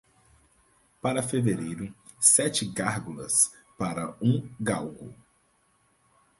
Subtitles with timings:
[0.99, 5.13] Para fevereiro, sete gárgulas para um galgo.